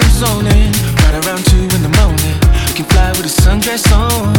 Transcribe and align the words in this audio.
I'm 0.00 0.10
zoning. 0.10 0.72
Right 1.04 1.16
around 1.24 1.44
two 1.46 1.64
in 1.76 1.82
the 1.82 1.92
morning. 2.00 2.36
I 2.68 2.72
can 2.74 2.86
fly 2.86 3.10
with 3.12 3.26
a 3.26 3.34
sundress 3.42 3.84
on. 3.92 4.34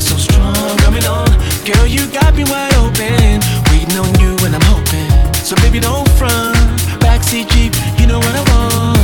So 0.00 0.16
strong, 0.16 0.76
coming 0.78 1.04
on. 1.06 1.30
Girl, 1.64 1.86
you 1.86 2.06
got 2.12 2.34
me 2.34 2.44
wide 2.44 2.74
open. 2.74 3.40
Waiting 3.70 3.96
on 3.96 4.12
you 4.20 4.36
and 4.44 4.54
I'm 4.54 4.66
hoping. 4.68 5.10
So 5.34 5.56
baby, 5.56 5.80
don't 5.80 6.08
front. 6.18 6.56
Backseat 7.00 7.48
Jeep, 7.50 7.72
you 7.98 8.06
know 8.06 8.18
what 8.18 8.34
I 8.34 8.42
want. 8.52 8.99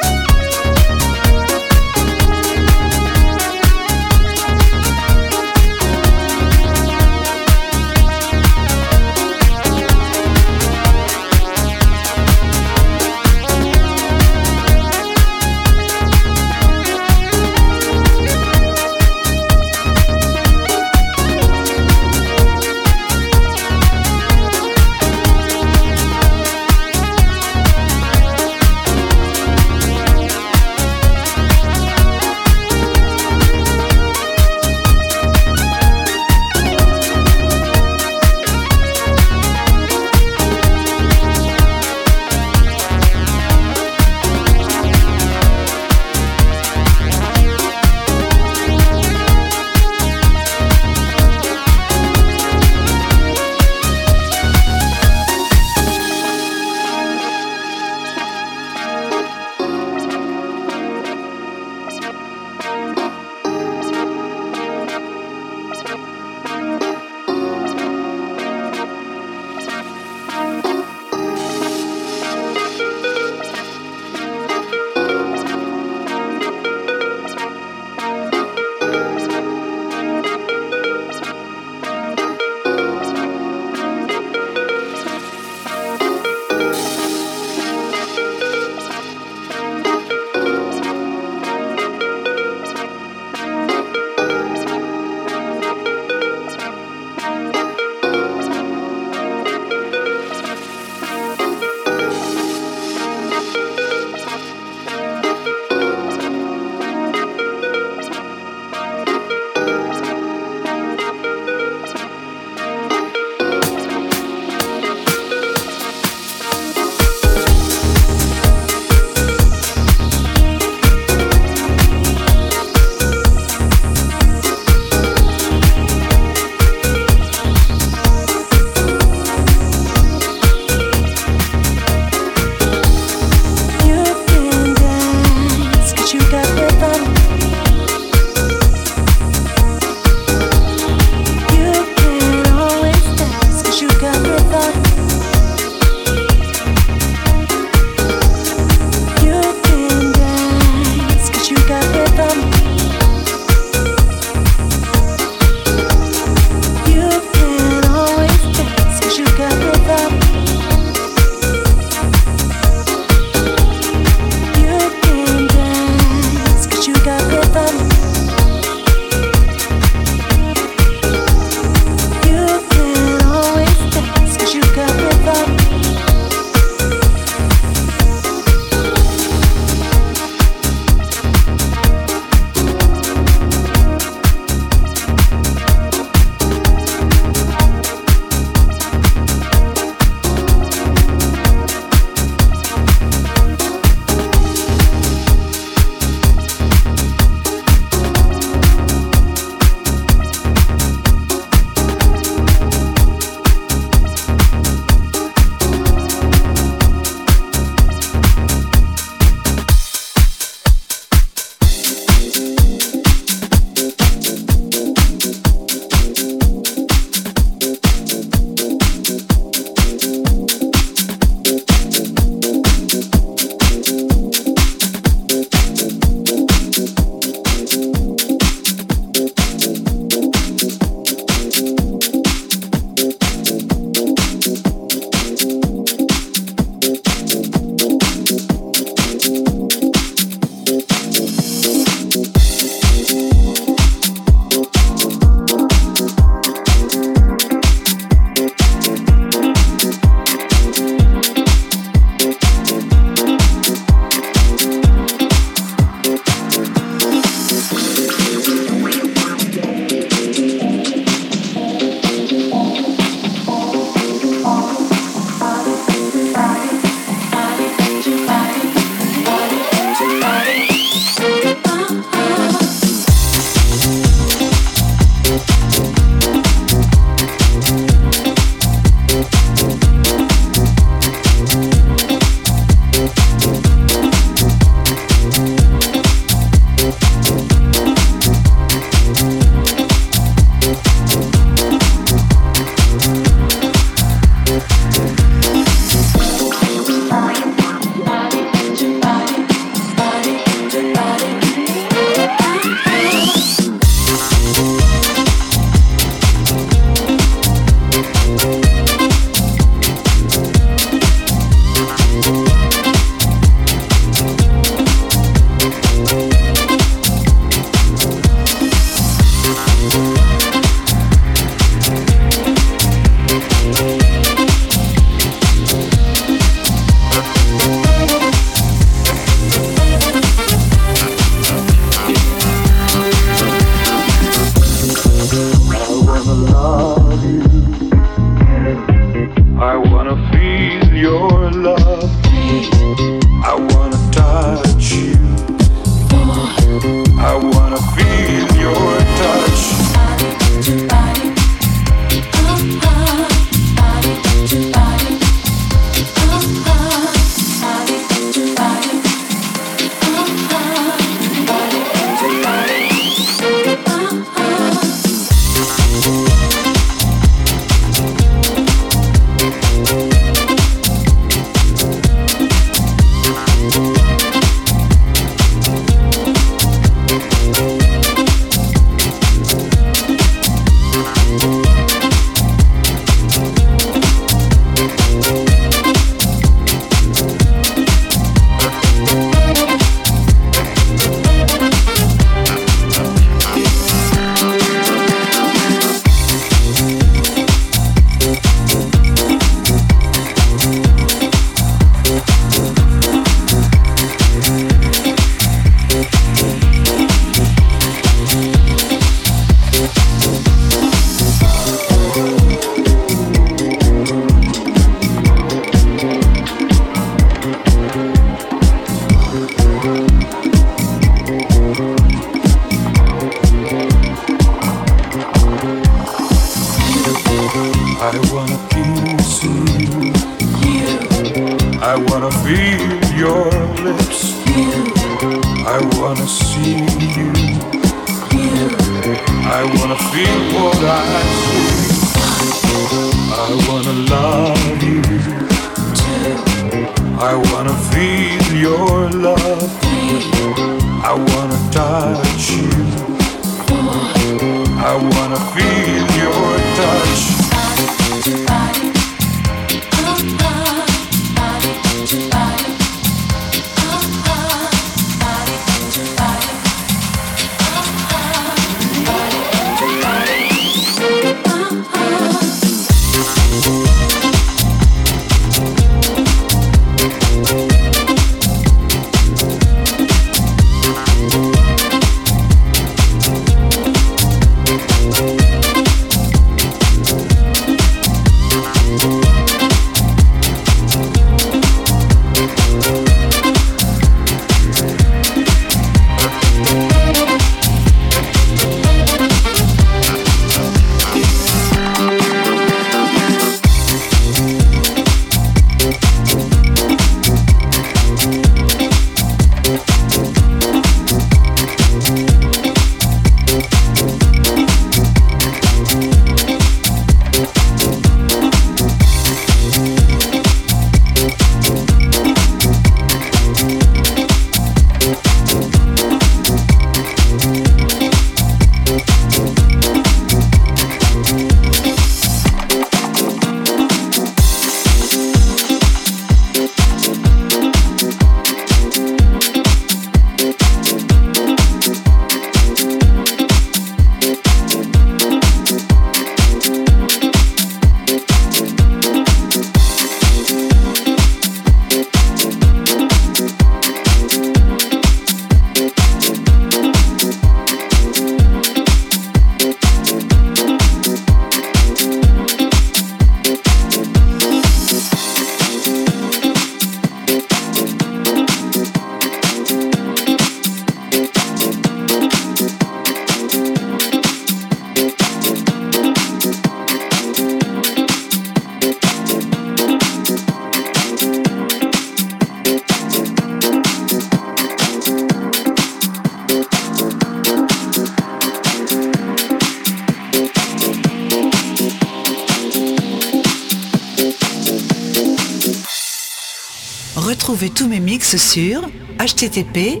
Sur 598.48 598.80
http 599.18 600.00